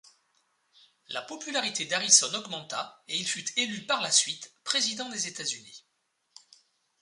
La 1.09 1.21
popularité 1.21 1.85
d'Harrison 1.85 2.33
augmenta 2.33 3.03
et 3.07 3.19
il 3.19 3.27
fut 3.27 3.45
élu 3.59 3.85
par 3.85 4.01
la 4.01 4.09
suite 4.09 4.51
président 4.63 5.07
des 5.09 5.27
États-Unis. 5.27 5.85